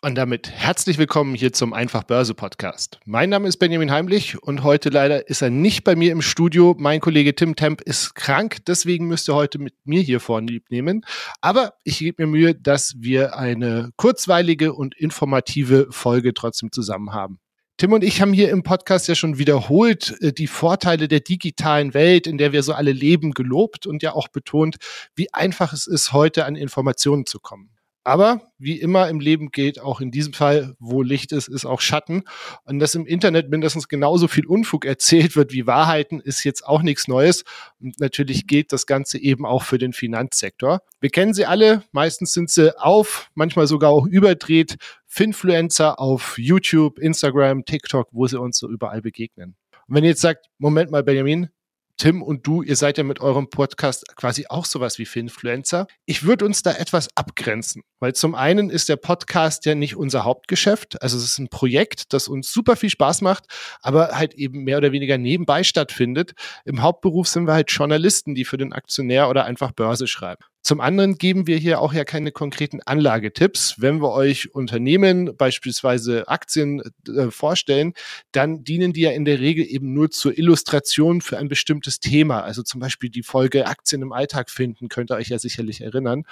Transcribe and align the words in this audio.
Und 0.00 0.14
damit 0.14 0.48
herzlich 0.48 0.96
willkommen 0.96 1.34
hier 1.34 1.52
zum 1.52 1.72
Einfach 1.72 2.04
Börse 2.04 2.32
Podcast. 2.32 3.00
Mein 3.04 3.30
Name 3.30 3.48
ist 3.48 3.56
Benjamin 3.56 3.90
Heimlich 3.90 4.40
und 4.40 4.62
heute 4.62 4.90
leider 4.90 5.28
ist 5.28 5.42
er 5.42 5.50
nicht 5.50 5.82
bei 5.82 5.96
mir 5.96 6.12
im 6.12 6.22
Studio. 6.22 6.76
Mein 6.78 7.00
Kollege 7.00 7.34
Tim 7.34 7.56
Temp 7.56 7.80
ist 7.80 8.14
krank, 8.14 8.58
deswegen 8.68 9.08
müsst 9.08 9.28
ihr 9.28 9.34
heute 9.34 9.58
mit 9.58 9.74
mir 9.86 10.00
hier 10.00 10.20
vorne 10.20 10.52
lieb 10.52 10.70
nehmen. 10.70 11.04
Aber 11.40 11.74
ich 11.82 11.98
gebe 11.98 12.24
mir 12.24 12.30
Mühe, 12.30 12.54
dass 12.54 12.94
wir 12.98 13.36
eine 13.36 13.90
kurzweilige 13.96 14.72
und 14.72 14.96
informative 14.96 15.88
Folge 15.90 16.32
trotzdem 16.32 16.70
zusammen 16.70 17.12
haben. 17.12 17.40
Tim 17.76 17.92
und 17.92 18.04
ich 18.04 18.20
haben 18.20 18.32
hier 18.32 18.50
im 18.50 18.62
Podcast 18.62 19.08
ja 19.08 19.16
schon 19.16 19.38
wiederholt 19.38 20.16
äh, 20.20 20.32
die 20.32 20.46
Vorteile 20.46 21.08
der 21.08 21.20
digitalen 21.20 21.92
Welt, 21.92 22.28
in 22.28 22.38
der 22.38 22.52
wir 22.52 22.62
so 22.62 22.72
alle 22.72 22.92
leben, 22.92 23.32
gelobt 23.32 23.84
und 23.84 24.04
ja 24.04 24.12
auch 24.12 24.28
betont, 24.28 24.76
wie 25.16 25.34
einfach 25.34 25.72
es 25.72 25.88
ist, 25.88 26.12
heute 26.12 26.44
an 26.44 26.54
Informationen 26.54 27.26
zu 27.26 27.40
kommen. 27.40 27.70
Aber 28.08 28.40
wie 28.58 28.80
immer 28.80 29.10
im 29.10 29.20
Leben 29.20 29.50
geht, 29.50 29.82
auch 29.82 30.00
in 30.00 30.10
diesem 30.10 30.32
Fall, 30.32 30.74
wo 30.78 31.02
Licht 31.02 31.30
ist, 31.30 31.46
ist 31.46 31.66
auch 31.66 31.82
Schatten. 31.82 32.24
Und 32.64 32.78
dass 32.78 32.94
im 32.94 33.04
Internet 33.04 33.50
mindestens 33.50 33.86
genauso 33.86 34.28
viel 34.28 34.46
Unfug 34.46 34.86
erzählt 34.86 35.36
wird 35.36 35.52
wie 35.52 35.66
Wahrheiten, 35.66 36.18
ist 36.18 36.42
jetzt 36.42 36.66
auch 36.66 36.80
nichts 36.80 37.06
Neues. 37.06 37.44
Und 37.80 38.00
natürlich 38.00 38.46
gilt 38.46 38.72
das 38.72 38.86
Ganze 38.86 39.18
eben 39.18 39.44
auch 39.44 39.62
für 39.62 39.76
den 39.76 39.92
Finanzsektor. 39.92 40.80
Wir 41.00 41.10
kennen 41.10 41.34
sie 41.34 41.44
alle. 41.44 41.82
Meistens 41.92 42.32
sind 42.32 42.48
sie 42.48 42.80
auf, 42.80 43.30
manchmal 43.34 43.66
sogar 43.66 43.90
auch 43.90 44.06
überdreht. 44.06 44.76
Finfluencer 45.06 46.00
auf 46.00 46.38
YouTube, 46.38 46.98
Instagram, 46.98 47.66
TikTok, 47.66 48.08
wo 48.12 48.26
sie 48.26 48.40
uns 48.40 48.56
so 48.56 48.70
überall 48.70 49.02
begegnen. 49.02 49.54
Und 49.86 49.96
wenn 49.96 50.04
ihr 50.04 50.10
jetzt 50.10 50.22
sagt, 50.22 50.46
Moment 50.56 50.90
mal, 50.90 51.02
Benjamin, 51.02 51.50
Tim 51.98 52.22
und 52.22 52.46
du, 52.46 52.62
ihr 52.62 52.76
seid 52.76 52.96
ja 52.96 53.04
mit 53.04 53.20
eurem 53.20 53.50
Podcast 53.50 54.06
quasi 54.16 54.46
auch 54.48 54.64
sowas 54.64 54.98
wie 54.98 55.04
Finfluencer. 55.04 55.88
Ich 56.06 56.22
würde 56.22 56.44
uns 56.44 56.62
da 56.62 56.72
etwas 56.72 57.08
abgrenzen, 57.16 57.82
weil 57.98 58.14
zum 58.14 58.36
einen 58.36 58.70
ist 58.70 58.88
der 58.88 58.96
Podcast 58.96 59.66
ja 59.66 59.74
nicht 59.74 59.96
unser 59.96 60.24
Hauptgeschäft. 60.24 61.02
Also 61.02 61.18
es 61.18 61.24
ist 61.24 61.38
ein 61.38 61.48
Projekt, 61.48 62.12
das 62.12 62.28
uns 62.28 62.52
super 62.52 62.76
viel 62.76 62.90
Spaß 62.90 63.20
macht, 63.22 63.46
aber 63.82 64.12
halt 64.12 64.34
eben 64.34 64.62
mehr 64.62 64.78
oder 64.78 64.92
weniger 64.92 65.18
nebenbei 65.18 65.64
stattfindet. 65.64 66.34
Im 66.64 66.82
Hauptberuf 66.82 67.26
sind 67.26 67.46
wir 67.48 67.54
halt 67.54 67.70
Journalisten, 67.70 68.36
die 68.36 68.44
für 68.44 68.58
den 68.58 68.72
Aktionär 68.72 69.28
oder 69.28 69.44
einfach 69.44 69.72
Börse 69.72 70.06
schreiben. 70.06 70.44
Zum 70.68 70.82
anderen 70.82 71.16
geben 71.16 71.46
wir 71.46 71.56
hier 71.56 71.80
auch 71.80 71.94
ja 71.94 72.04
keine 72.04 72.30
konkreten 72.30 72.82
Anlagetipps. 72.82 73.76
Wenn 73.78 74.02
wir 74.02 74.12
euch 74.12 74.54
Unternehmen, 74.54 75.34
beispielsweise 75.34 76.28
Aktien 76.28 76.82
äh, 77.08 77.30
vorstellen, 77.30 77.94
dann 78.32 78.64
dienen 78.64 78.92
die 78.92 79.00
ja 79.00 79.12
in 79.12 79.24
der 79.24 79.40
Regel 79.40 79.64
eben 79.64 79.94
nur 79.94 80.10
zur 80.10 80.36
Illustration 80.36 81.22
für 81.22 81.38
ein 81.38 81.48
bestimmtes 81.48 82.00
Thema. 82.00 82.42
Also 82.42 82.62
zum 82.62 82.80
Beispiel 82.80 83.08
die 83.08 83.22
Folge 83.22 83.66
Aktien 83.66 84.02
im 84.02 84.12
Alltag 84.12 84.50
finden, 84.50 84.90
könnt 84.90 85.10
ihr 85.10 85.14
euch 85.16 85.28
ja 85.28 85.38
sicherlich 85.38 85.80
erinnern. 85.80 86.24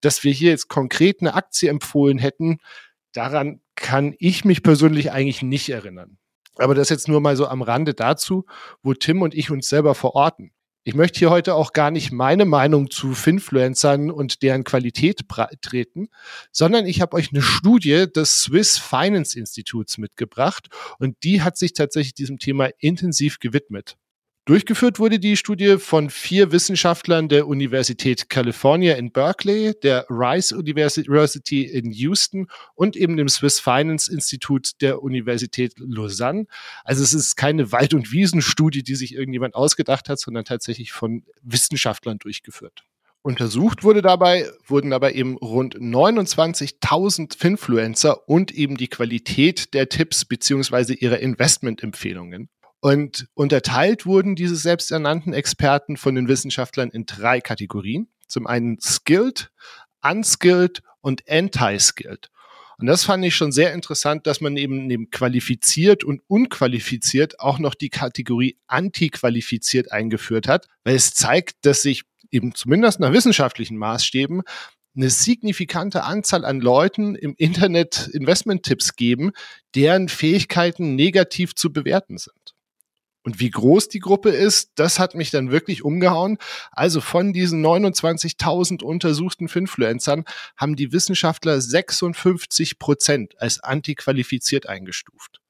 Dass 0.00 0.22
wir 0.22 0.30
hier 0.30 0.50
jetzt 0.50 0.68
konkret 0.68 1.20
eine 1.20 1.34
Aktie 1.34 1.68
empfohlen 1.68 2.18
hätten, 2.18 2.58
daran 3.10 3.60
kann 3.74 4.14
ich 4.20 4.44
mich 4.44 4.62
persönlich 4.62 5.10
eigentlich 5.10 5.42
nicht 5.42 5.68
erinnern. 5.68 6.16
Aber 6.58 6.76
das 6.76 6.90
jetzt 6.90 7.08
nur 7.08 7.20
mal 7.20 7.34
so 7.34 7.48
am 7.48 7.60
Rande 7.60 7.94
dazu, 7.94 8.46
wo 8.84 8.94
Tim 8.94 9.20
und 9.20 9.34
ich 9.34 9.50
uns 9.50 9.68
selber 9.68 9.96
verorten. 9.96 10.52
Ich 10.82 10.94
möchte 10.94 11.18
hier 11.18 11.28
heute 11.28 11.54
auch 11.56 11.74
gar 11.74 11.90
nicht 11.90 12.10
meine 12.10 12.46
Meinung 12.46 12.90
zu 12.90 13.12
Finfluencern 13.12 14.10
und 14.10 14.40
deren 14.42 14.64
Qualität 14.64 15.20
treten, 15.60 16.08
sondern 16.52 16.86
ich 16.86 17.02
habe 17.02 17.16
euch 17.18 17.32
eine 17.32 17.42
Studie 17.42 18.06
des 18.10 18.40
Swiss 18.40 18.78
Finance 18.78 19.38
Instituts 19.38 19.98
mitgebracht 19.98 20.68
und 20.98 21.22
die 21.22 21.42
hat 21.42 21.58
sich 21.58 21.74
tatsächlich 21.74 22.14
diesem 22.14 22.38
Thema 22.38 22.70
intensiv 22.78 23.40
gewidmet. 23.40 23.98
Durchgeführt 24.50 24.98
wurde 24.98 25.20
die 25.20 25.36
Studie 25.36 25.76
von 25.78 26.10
vier 26.10 26.50
Wissenschaftlern 26.50 27.28
der 27.28 27.46
Universität 27.46 28.28
California 28.28 28.96
in 28.96 29.12
Berkeley, 29.12 29.74
der 29.80 30.06
Rice 30.10 30.50
University 30.50 31.62
in 31.62 31.92
Houston 31.92 32.48
und 32.74 32.96
eben 32.96 33.16
dem 33.16 33.28
Swiss 33.28 33.60
Finance 33.60 34.12
Institute 34.12 34.72
der 34.80 35.04
Universität 35.04 35.74
Lausanne. 35.78 36.46
Also 36.82 37.04
es 37.04 37.14
ist 37.14 37.36
keine 37.36 37.70
Wald- 37.70 37.94
und 37.94 38.10
Wiesenstudie, 38.10 38.82
die 38.82 38.96
sich 38.96 39.14
irgendjemand 39.14 39.54
ausgedacht 39.54 40.08
hat, 40.08 40.18
sondern 40.18 40.44
tatsächlich 40.44 40.90
von 40.90 41.22
Wissenschaftlern 41.42 42.18
durchgeführt. 42.18 42.82
Untersucht 43.22 43.84
wurde 43.84 44.02
dabei, 44.02 44.50
wurden 44.66 44.90
dabei 44.90 45.12
eben 45.12 45.36
rund 45.36 45.76
29.000 45.76 47.38
Finfluencer 47.38 48.28
und 48.28 48.50
eben 48.50 48.76
die 48.76 48.88
Qualität 48.88 49.74
der 49.74 49.88
Tipps 49.88 50.24
beziehungsweise 50.24 50.92
ihrer 50.94 51.20
Investmentempfehlungen. 51.20 52.48
Und 52.80 53.28
unterteilt 53.34 54.06
wurden 54.06 54.36
diese 54.36 54.56
selbsternannten 54.56 55.34
Experten 55.34 55.96
von 55.96 56.14
den 56.14 56.28
Wissenschaftlern 56.28 56.90
in 56.90 57.04
drei 57.04 57.40
Kategorien. 57.40 58.08
Zum 58.26 58.46
einen 58.46 58.78
skilled, 58.80 59.50
unskilled 60.02 60.82
und 61.00 61.28
anti-skilled. 61.28 62.30
Und 62.78 62.86
das 62.86 63.04
fand 63.04 63.22
ich 63.26 63.36
schon 63.36 63.52
sehr 63.52 63.74
interessant, 63.74 64.26
dass 64.26 64.40
man 64.40 64.56
eben 64.56 64.86
neben 64.86 65.10
qualifiziert 65.10 66.02
und 66.02 66.22
unqualifiziert 66.28 67.38
auch 67.38 67.58
noch 67.58 67.74
die 67.74 67.90
Kategorie 67.90 68.56
antiqualifiziert 68.68 69.92
eingeführt 69.92 70.48
hat, 70.48 70.66
weil 70.82 70.94
es 70.94 71.12
zeigt, 71.12 71.66
dass 71.66 71.82
sich 71.82 72.04
eben 72.30 72.54
zumindest 72.54 72.98
nach 72.98 73.12
wissenschaftlichen 73.12 73.76
Maßstäben 73.76 74.42
eine 74.96 75.10
signifikante 75.10 76.04
Anzahl 76.04 76.46
an 76.46 76.60
Leuten 76.60 77.14
im 77.16 77.34
Internet 77.36 78.08
Investment-Tipps 78.08 78.96
geben, 78.96 79.32
deren 79.74 80.08
Fähigkeiten 80.08 80.94
negativ 80.94 81.54
zu 81.54 81.72
bewerten 81.72 82.16
sind. 82.16 82.54
Und 83.22 83.38
wie 83.38 83.50
groß 83.50 83.88
die 83.88 83.98
Gruppe 83.98 84.30
ist, 84.30 84.72
das 84.76 84.98
hat 84.98 85.14
mich 85.14 85.30
dann 85.30 85.50
wirklich 85.50 85.84
umgehauen. 85.84 86.38
Also 86.72 87.00
von 87.00 87.32
diesen 87.32 87.64
29.000 87.64 88.82
untersuchten 88.82 89.48
Finfluencern 89.48 90.24
haben 90.56 90.76
die 90.76 90.92
Wissenschaftler 90.92 91.60
56 91.60 92.78
Prozent 92.78 93.34
als 93.38 93.60
antiqualifiziert 93.60 94.68
eingestuft. 94.68 95.40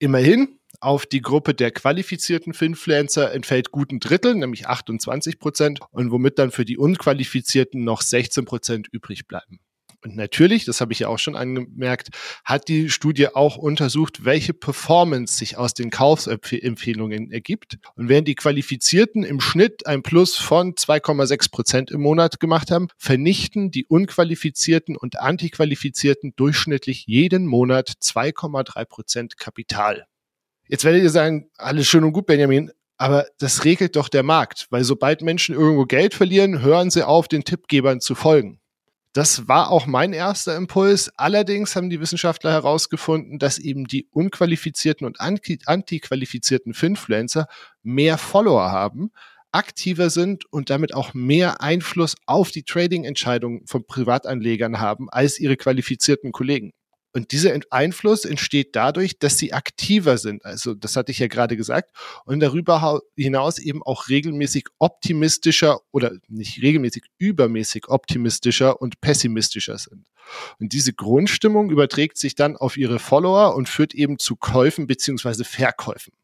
Immerhin, 0.00 0.58
auf 0.80 1.06
die 1.06 1.22
Gruppe 1.22 1.54
der 1.54 1.70
qualifizierten 1.70 2.54
Finfluencer 2.54 3.32
entfällt 3.32 3.70
guten 3.70 4.00
Drittel, 4.00 4.34
nämlich 4.34 4.66
28 4.66 5.38
Prozent, 5.38 5.78
und 5.92 6.10
womit 6.10 6.40
dann 6.40 6.50
für 6.50 6.64
die 6.64 6.76
unqualifizierten 6.76 7.84
noch 7.84 8.02
16 8.02 8.44
Prozent 8.44 8.88
übrig 8.90 9.28
bleiben. 9.28 9.60
Und 10.04 10.16
natürlich, 10.16 10.64
das 10.64 10.80
habe 10.80 10.92
ich 10.92 11.00
ja 11.00 11.08
auch 11.08 11.18
schon 11.18 11.36
angemerkt, 11.36 12.08
hat 12.44 12.66
die 12.66 12.90
Studie 12.90 13.28
auch 13.28 13.56
untersucht, 13.56 14.24
welche 14.24 14.52
Performance 14.52 15.38
sich 15.38 15.56
aus 15.56 15.74
den 15.74 15.90
Kaufempfehlungen 15.90 17.30
ergibt. 17.30 17.78
Und 17.94 18.08
während 18.08 18.26
die 18.26 18.34
Qualifizierten 18.34 19.22
im 19.22 19.40
Schnitt 19.40 19.86
ein 19.86 20.02
Plus 20.02 20.36
von 20.36 20.74
2,6 20.74 21.50
Prozent 21.52 21.90
im 21.92 22.00
Monat 22.00 22.40
gemacht 22.40 22.72
haben, 22.72 22.88
vernichten 22.98 23.70
die 23.70 23.86
Unqualifizierten 23.86 24.96
und 24.96 25.20
Antiqualifizierten 25.20 26.34
durchschnittlich 26.34 27.06
jeden 27.06 27.46
Monat 27.46 27.92
2,3 28.02 28.84
Prozent 28.86 29.38
Kapital. 29.38 30.06
Jetzt 30.66 30.84
werdet 30.84 31.02
ihr 31.02 31.10
sagen, 31.10 31.48
alles 31.58 31.86
schön 31.86 32.02
und 32.02 32.12
gut, 32.12 32.26
Benjamin, 32.26 32.72
aber 32.96 33.26
das 33.38 33.64
regelt 33.64 33.96
doch 33.96 34.08
der 34.08 34.22
Markt, 34.22 34.66
weil 34.70 34.84
sobald 34.84 35.22
Menschen 35.22 35.54
irgendwo 35.54 35.84
Geld 35.84 36.14
verlieren, 36.14 36.62
hören 36.62 36.90
sie 36.90 37.06
auf, 37.06 37.28
den 37.28 37.44
Tippgebern 37.44 38.00
zu 38.00 38.14
folgen. 38.14 38.61
Das 39.14 39.46
war 39.46 39.70
auch 39.70 39.86
mein 39.86 40.14
erster 40.14 40.56
Impuls. 40.56 41.10
Allerdings 41.18 41.76
haben 41.76 41.90
die 41.90 42.00
Wissenschaftler 42.00 42.50
herausgefunden, 42.50 43.38
dass 43.38 43.58
eben 43.58 43.86
die 43.86 44.08
unqualifizierten 44.10 45.06
und 45.06 45.20
antiqualifizierten 45.20 46.72
Finfluencer 46.72 47.46
mehr 47.82 48.16
Follower 48.16 48.72
haben, 48.72 49.12
aktiver 49.52 50.08
sind 50.08 50.50
und 50.50 50.70
damit 50.70 50.94
auch 50.94 51.12
mehr 51.12 51.60
Einfluss 51.60 52.16
auf 52.24 52.50
die 52.50 52.62
Trading-Entscheidungen 52.62 53.66
von 53.66 53.86
Privatanlegern 53.86 54.80
haben 54.80 55.10
als 55.10 55.38
ihre 55.38 55.58
qualifizierten 55.58 56.32
Kollegen. 56.32 56.72
Und 57.14 57.32
dieser 57.32 57.58
Einfluss 57.70 58.24
entsteht 58.24 58.74
dadurch, 58.74 59.18
dass 59.18 59.36
sie 59.36 59.52
aktiver 59.52 60.16
sind. 60.16 60.44
Also 60.46 60.74
das 60.74 60.96
hatte 60.96 61.12
ich 61.12 61.18
ja 61.18 61.26
gerade 61.26 61.56
gesagt. 61.56 61.90
Und 62.24 62.40
darüber 62.40 63.02
hinaus 63.16 63.58
eben 63.58 63.82
auch 63.82 64.08
regelmäßig 64.08 64.68
optimistischer 64.78 65.80
oder 65.90 66.12
nicht 66.28 66.62
regelmäßig 66.62 67.04
übermäßig 67.18 67.88
optimistischer 67.88 68.80
und 68.80 69.00
pessimistischer 69.02 69.76
sind. 69.76 70.06
Und 70.58 70.72
diese 70.72 70.94
Grundstimmung 70.94 71.70
überträgt 71.70 72.16
sich 72.16 72.34
dann 72.34 72.56
auf 72.56 72.78
ihre 72.78 72.98
Follower 72.98 73.54
und 73.54 73.68
führt 73.68 73.92
eben 73.92 74.18
zu 74.18 74.36
Käufen 74.36 74.86
beziehungsweise 74.86 75.44
Verkäufen. 75.44 76.14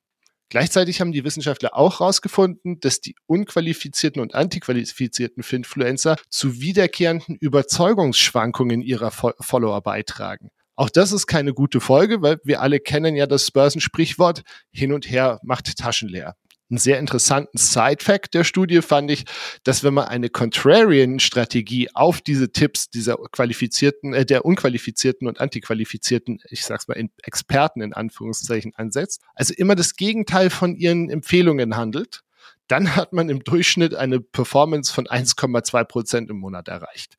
Gleichzeitig 0.50 1.02
haben 1.02 1.12
die 1.12 1.24
Wissenschaftler 1.24 1.76
auch 1.76 2.00
herausgefunden, 2.00 2.80
dass 2.80 3.02
die 3.02 3.14
unqualifizierten 3.26 4.22
und 4.22 4.34
antiqualifizierten 4.34 5.42
Finfluencer 5.42 6.16
zu 6.30 6.62
wiederkehrenden 6.62 7.36
Überzeugungsschwankungen 7.36 8.80
ihrer 8.80 9.10
Follower 9.10 9.82
beitragen. 9.82 10.50
Auch 10.78 10.90
das 10.90 11.10
ist 11.10 11.26
keine 11.26 11.54
gute 11.54 11.80
Folge, 11.80 12.22
weil 12.22 12.38
wir 12.44 12.62
alle 12.62 12.78
kennen 12.78 13.16
ja 13.16 13.26
das 13.26 13.50
Börsensprichwort, 13.50 14.44
hin 14.70 14.92
und 14.92 15.10
her 15.10 15.40
macht 15.42 15.76
Taschen 15.76 16.08
leer. 16.08 16.36
Einen 16.70 16.78
sehr 16.78 17.00
interessanten 17.00 17.58
Side-Fact 17.58 18.32
der 18.32 18.44
Studie 18.44 18.80
fand 18.80 19.10
ich, 19.10 19.24
dass 19.64 19.82
wenn 19.82 19.94
man 19.94 20.06
eine 20.06 20.28
Contrarian-Strategie 20.28 21.88
auf 21.94 22.20
diese 22.20 22.52
Tipps 22.52 22.90
dieser 22.90 23.16
qualifizierten, 23.16 24.14
äh, 24.14 24.24
der 24.24 24.44
unqualifizierten 24.44 25.26
und 25.26 25.40
antiqualifizierten, 25.40 26.38
ich 26.48 26.64
sag's 26.64 26.86
mal, 26.86 26.94
in 26.94 27.10
Experten 27.24 27.80
in 27.80 27.92
Anführungszeichen 27.92 28.72
ansetzt, 28.76 29.22
also 29.34 29.54
immer 29.56 29.74
das 29.74 29.96
Gegenteil 29.96 30.48
von 30.48 30.76
ihren 30.76 31.10
Empfehlungen 31.10 31.76
handelt, 31.76 32.22
dann 32.68 32.94
hat 32.94 33.12
man 33.12 33.30
im 33.30 33.42
Durchschnitt 33.42 33.96
eine 33.96 34.20
Performance 34.20 34.92
von 34.92 35.08
1,2 35.08 35.82
Prozent 35.82 36.30
im 36.30 36.38
Monat 36.38 36.68
erreicht. 36.68 37.16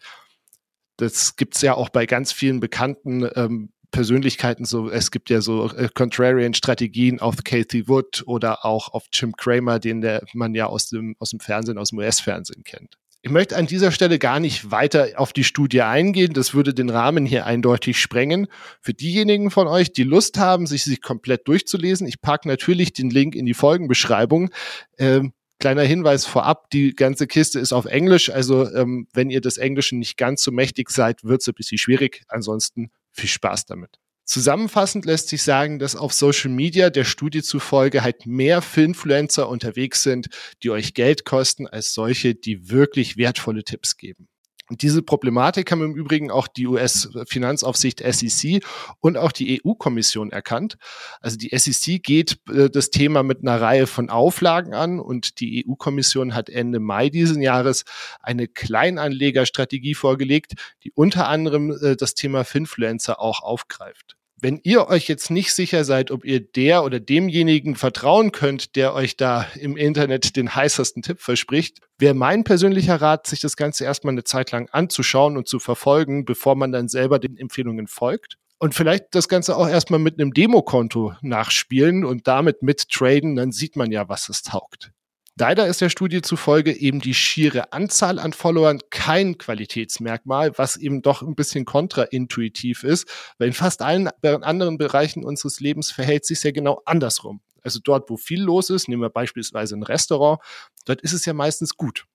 Das 0.99 1.35
gibt's 1.35 1.61
ja 1.61 1.75
auch 1.75 1.89
bei 1.89 2.05
ganz 2.05 2.31
vielen 2.31 2.59
bekannten 2.59 3.29
ähm, 3.35 3.71
Persönlichkeiten 3.91 4.65
so, 4.65 4.89
es 4.89 5.11
gibt 5.11 5.29
ja 5.29 5.41
so 5.41 5.71
äh, 5.71 5.89
Contrarian-Strategien 5.93 7.19
auf 7.19 7.37
Kathy 7.43 7.87
Wood 7.87 8.23
oder 8.25 8.65
auch 8.65 8.89
auf 8.89 9.05
Jim 9.11 9.33
Cramer, 9.35 9.79
den 9.79 10.01
der 10.01 10.23
man 10.33 10.53
ja 10.53 10.67
aus 10.67 10.89
dem, 10.89 11.15
aus 11.19 11.31
dem 11.31 11.39
Fernsehen, 11.39 11.77
aus 11.77 11.89
dem 11.89 11.99
US-Fernsehen 11.99 12.63
kennt. 12.63 12.97
Ich 13.21 13.31
möchte 13.31 13.57
an 13.57 13.67
dieser 13.67 13.91
Stelle 13.91 14.17
gar 14.17 14.39
nicht 14.39 14.71
weiter 14.71 15.09
auf 15.17 15.33
die 15.33 15.43
Studie 15.43 15.81
eingehen. 15.81 16.33
Das 16.33 16.53
würde 16.53 16.73
den 16.73 16.89
Rahmen 16.89 17.25
hier 17.25 17.45
eindeutig 17.45 17.99
sprengen. 17.99 18.47
Für 18.79 18.93
diejenigen 18.93 19.51
von 19.51 19.67
euch, 19.67 19.91
die 19.91 20.03
Lust 20.03 20.37
haben, 20.37 20.67
sich 20.67 20.85
sich 20.85 21.01
komplett 21.01 21.45
durchzulesen, 21.47 22.07
ich 22.07 22.21
packe 22.21 22.47
natürlich 22.47 22.93
den 22.93 23.09
Link 23.09 23.35
in 23.35 23.45
die 23.45 23.53
Folgenbeschreibung. 23.53 24.51
Ähm, 24.97 25.33
kleiner 25.59 25.83
Hinweis 25.83 26.25
vorab, 26.25 26.69
die 26.71 26.95
ganze 26.95 27.27
Kiste 27.27 27.59
ist 27.59 27.73
auf 27.73 27.85
Englisch. 27.85 28.29
Also 28.29 28.69
ähm, 28.73 29.07
wenn 29.13 29.29
ihr 29.29 29.41
das 29.41 29.57
Englische 29.57 29.95
nicht 29.95 30.17
ganz 30.17 30.41
so 30.41 30.51
mächtig 30.51 30.89
seid, 30.89 31.23
wird 31.23 31.41
es 31.41 31.47
ein 31.47 31.53
bisschen 31.53 31.77
schwierig. 31.77 32.23
Ansonsten 32.27 32.91
viel 33.11 33.29
Spaß 33.29 33.65
damit. 33.65 33.99
Zusammenfassend 34.25 35.05
lässt 35.05 35.29
sich 35.29 35.41
sagen, 35.41 35.79
dass 35.79 35.95
auf 35.95 36.13
Social 36.13 36.51
Media 36.51 36.91
der 36.91 37.03
Studie 37.03 37.41
zufolge 37.41 38.03
halt 38.03 38.27
mehr 38.27 38.61
Finfluencer 38.61 39.49
unterwegs 39.49 40.03
sind, 40.03 40.29
die 40.61 40.69
euch 40.69 40.93
Geld 40.93 41.25
kosten, 41.25 41.65
als 41.65 41.95
solche, 41.95 42.35
die 42.35 42.69
wirklich 42.69 43.17
wertvolle 43.17 43.63
Tipps 43.63 43.97
geben. 43.97 44.27
Diese 44.69 45.01
Problematik 45.01 45.71
haben 45.71 45.81
im 45.81 45.95
Übrigen 45.95 46.29
auch 46.29 46.47
die 46.47 46.67
US-Finanzaufsicht 46.67 48.01
SEC 48.01 48.63
und 48.99 49.17
auch 49.17 49.31
die 49.31 49.61
EU-Kommission 49.65 50.31
erkannt. 50.31 50.77
Also 51.21 51.37
die 51.37 51.57
SEC 51.57 52.03
geht 52.03 52.39
äh, 52.49 52.69
das 52.69 52.91
Thema 52.91 53.23
mit 53.23 53.41
einer 53.41 53.59
Reihe 53.59 53.87
von 53.87 54.09
Auflagen 54.09 54.73
an 54.73 54.99
und 54.99 55.39
die 55.39 55.65
EU-Kommission 55.67 56.35
hat 56.35 56.49
Ende 56.49 56.79
Mai 56.79 57.09
diesen 57.09 57.41
Jahres 57.41 57.83
eine 58.21 58.47
Kleinanlegerstrategie 58.47 59.95
vorgelegt, 59.95 60.53
die 60.83 60.91
unter 60.93 61.27
anderem 61.27 61.71
äh, 61.71 61.95
das 61.95 62.13
Thema 62.13 62.43
Finfluencer 62.43 63.19
auch 63.19 63.41
aufgreift 63.41 64.18
wenn 64.41 64.59
ihr 64.63 64.87
euch 64.87 65.07
jetzt 65.07 65.31
nicht 65.31 65.53
sicher 65.53 65.83
seid, 65.83 66.11
ob 66.11 66.25
ihr 66.25 66.39
der 66.39 66.83
oder 66.83 66.99
demjenigen 66.99 67.75
vertrauen 67.75 68.31
könnt, 68.31 68.75
der 68.75 68.93
euch 68.93 69.17
da 69.17 69.47
im 69.55 69.75
Internet 69.75 70.35
den 70.35 70.53
heißesten 70.55 71.01
Tipp 71.01 71.19
verspricht, 71.19 71.79
wäre 71.97 72.13
mein 72.13 72.43
persönlicher 72.43 73.01
Rat, 73.01 73.27
sich 73.27 73.41
das 73.41 73.55
Ganze 73.55 73.83
erstmal 73.83 74.13
eine 74.13 74.23
Zeit 74.23 74.51
lang 74.51 74.69
anzuschauen 74.71 75.37
und 75.37 75.47
zu 75.47 75.59
verfolgen, 75.59 76.25
bevor 76.25 76.55
man 76.55 76.71
dann 76.71 76.87
selber 76.87 77.19
den 77.19 77.37
Empfehlungen 77.37 77.87
folgt. 77.87 78.37
Und 78.59 78.75
vielleicht 78.75 79.15
das 79.15 79.29
Ganze 79.29 79.55
auch 79.55 79.67
erstmal 79.67 79.99
mit 79.99 80.19
einem 80.19 80.33
Demokonto 80.33 81.13
nachspielen 81.21 82.03
und 82.03 82.27
damit 82.27 82.61
mittraden, 82.61 83.35
dann 83.35 83.51
sieht 83.51 83.75
man 83.77 83.91
ja, 83.91 84.09
was 84.09 84.27
es 84.27 84.43
taugt. 84.43 84.91
Leider 85.39 85.67
ist 85.67 85.79
der 85.79 85.87
Studie 85.87 86.21
zufolge 86.21 86.73
eben 86.73 86.99
die 86.99 87.13
schiere 87.13 87.71
Anzahl 87.71 88.19
an 88.19 88.33
Followern 88.33 88.81
kein 88.89 89.37
Qualitätsmerkmal, 89.37 90.51
was 90.57 90.75
eben 90.75 91.01
doch 91.01 91.21
ein 91.21 91.33
bisschen 91.33 91.63
kontraintuitiv 91.63 92.83
ist, 92.83 93.07
weil 93.37 93.47
in 93.47 93.53
fast 93.53 93.81
allen 93.81 94.09
anderen 94.21 94.77
Bereichen 94.77 95.23
unseres 95.23 95.61
Lebens 95.61 95.91
verhält 95.93 96.25
sich 96.25 96.43
ja 96.43 96.51
genau 96.51 96.81
andersrum. 96.83 97.39
Also 97.61 97.79
dort, 97.81 98.09
wo 98.09 98.17
viel 98.17 98.41
los 98.41 98.69
ist, 98.69 98.89
nehmen 98.89 99.01
wir 99.01 99.09
beispielsweise 99.09 99.77
ein 99.77 99.83
Restaurant, 99.83 100.41
dort 100.83 100.99
ist 101.01 101.13
es 101.13 101.25
ja 101.25 101.33
meistens 101.33 101.77
gut. 101.77 102.05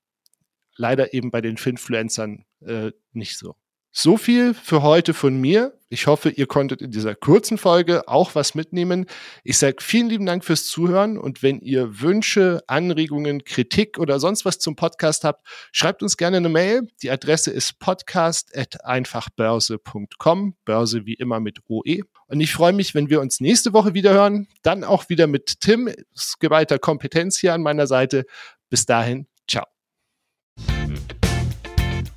Leider 0.76 1.14
eben 1.14 1.30
bei 1.30 1.40
den 1.40 1.56
Finfluencern 1.56 2.44
äh, 2.60 2.90
nicht 3.14 3.38
so. 3.38 3.56
So 3.96 4.16
viel 4.16 4.54
für 4.54 4.82
heute 4.82 5.14
von 5.14 5.40
mir. 5.40 5.78
Ich 5.88 6.08
hoffe, 6.08 6.28
ihr 6.28 6.48
konntet 6.48 6.82
in 6.82 6.90
dieser 6.90 7.14
kurzen 7.14 7.58
Folge 7.58 8.08
auch 8.08 8.34
was 8.34 8.56
mitnehmen. 8.56 9.06
Ich 9.44 9.56
sage 9.56 9.76
vielen 9.78 10.08
lieben 10.08 10.26
Dank 10.26 10.44
fürs 10.44 10.66
Zuhören 10.66 11.16
und 11.16 11.44
wenn 11.44 11.60
ihr 11.60 12.00
Wünsche, 12.00 12.64
Anregungen, 12.66 13.44
Kritik 13.44 14.00
oder 14.00 14.18
sonst 14.18 14.44
was 14.44 14.58
zum 14.58 14.74
Podcast 14.74 15.22
habt, 15.22 15.46
schreibt 15.70 16.02
uns 16.02 16.16
gerne 16.16 16.38
eine 16.38 16.48
Mail. 16.48 16.88
Die 17.02 17.10
Adresse 17.12 17.52
ist 17.52 17.78
podcast.einfachbörse.com, 17.78 20.56
Börse 20.64 21.06
wie 21.06 21.14
immer 21.14 21.38
mit 21.38 21.60
OE. 21.68 22.00
Und 22.26 22.40
ich 22.40 22.52
freue 22.52 22.72
mich, 22.72 22.96
wenn 22.96 23.10
wir 23.10 23.20
uns 23.20 23.38
nächste 23.38 23.72
Woche 23.74 23.94
wieder 23.94 24.12
hören, 24.12 24.48
dann 24.62 24.82
auch 24.82 25.08
wieder 25.08 25.28
mit 25.28 25.60
Tim. 25.60 25.88
Weiter 26.40 26.80
Kompetenz 26.80 27.38
hier 27.38 27.54
an 27.54 27.62
meiner 27.62 27.86
Seite. 27.86 28.26
Bis 28.70 28.86
dahin. 28.86 29.28